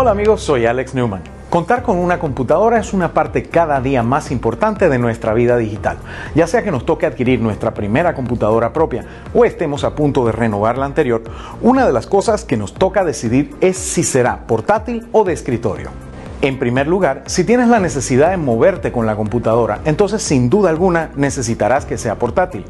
[0.00, 1.24] Hola amigos, soy Alex Newman.
[1.50, 5.96] Contar con una computadora es una parte cada día más importante de nuestra vida digital.
[6.36, 9.04] Ya sea que nos toque adquirir nuestra primera computadora propia
[9.34, 11.24] o estemos a punto de renovar la anterior,
[11.62, 15.90] una de las cosas que nos toca decidir es si será portátil o de escritorio.
[16.42, 20.70] En primer lugar, si tienes la necesidad de moverte con la computadora, entonces sin duda
[20.70, 22.64] alguna necesitarás que sea portátil.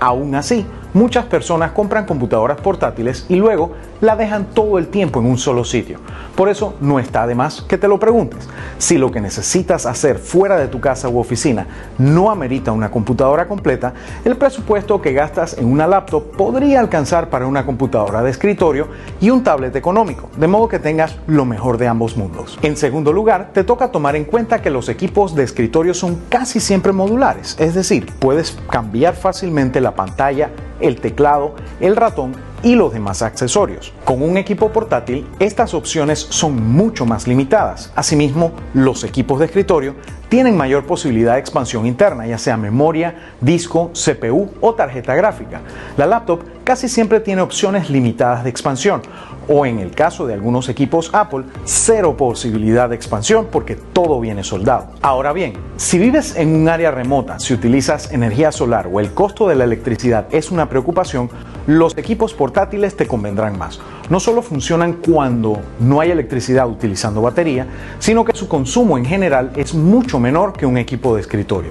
[0.00, 0.64] Aún así,
[0.94, 5.64] muchas personas compran computadoras portátiles y luego la dejan todo el tiempo en un solo
[5.64, 5.98] sitio.
[6.36, 8.48] Por eso no está de más que te lo preguntes.
[8.78, 11.66] Si lo que necesitas hacer fuera de tu casa u oficina
[11.98, 13.92] no amerita una computadora completa,
[14.24, 18.88] el presupuesto que gastas en una laptop podría alcanzar para una computadora de escritorio
[19.20, 22.58] y un tablet económico, de modo que tengas lo mejor de ambos mundos.
[22.62, 26.60] En segundo lugar, te toca tomar en cuenta que los equipos de escritorio son casi
[26.60, 30.50] siempre modulares, es decir, puedes cambiar fácilmente la pantalla,
[30.80, 33.92] el teclado, el ratón y los demás accesorios.
[34.04, 37.92] Con un equipo portátil, estas opciones son mucho más limitadas.
[37.96, 39.94] Asimismo, los equipos de escritorio
[40.30, 45.60] tienen mayor posibilidad de expansión interna, ya sea memoria, disco, CPU o tarjeta gráfica.
[45.96, 49.02] La laptop casi siempre tiene opciones limitadas de expansión,
[49.48, 54.44] o en el caso de algunos equipos Apple, cero posibilidad de expansión porque todo viene
[54.44, 54.92] soldado.
[55.02, 59.48] Ahora bien, si vives en un área remota, si utilizas energía solar o el costo
[59.48, 61.28] de la electricidad es una preocupación,
[61.70, 63.78] los equipos portátiles te convendrán más.
[64.08, 67.64] No solo funcionan cuando no hay electricidad utilizando batería,
[68.00, 71.70] sino que su consumo en general es mucho menor que un equipo de escritorio.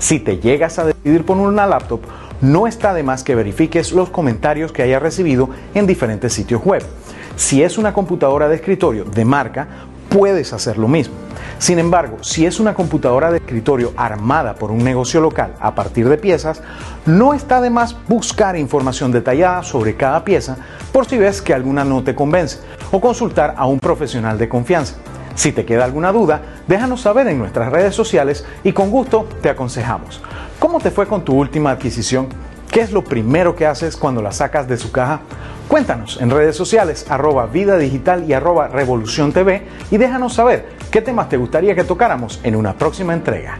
[0.00, 2.00] Si te llegas a decidir por una laptop,
[2.40, 6.82] no está de más que verifiques los comentarios que hayas recibido en diferentes sitios web.
[7.36, 9.68] Si es una computadora de escritorio de marca,
[10.08, 11.25] puedes hacer lo mismo.
[11.58, 16.06] Sin embargo, si es una computadora de escritorio armada por un negocio local a partir
[16.06, 16.60] de piezas,
[17.06, 20.58] no está de más buscar información detallada sobre cada pieza
[20.92, 22.58] por si ves que alguna no te convence
[22.90, 24.96] o consultar a un profesional de confianza.
[25.34, 29.48] Si te queda alguna duda, déjanos saber en nuestras redes sociales y con gusto te
[29.48, 30.22] aconsejamos.
[30.58, 32.28] ¿Cómo te fue con tu última adquisición?
[32.70, 35.20] ¿Qué es lo primero que haces cuando la sacas de su caja?
[35.68, 41.00] Cuéntanos en redes sociales arroba vida digital y arroba revolución TV y déjanos saber qué
[41.00, 43.58] temas te gustaría que tocáramos en una próxima entrega.